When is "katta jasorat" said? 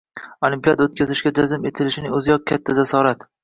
2.55-3.33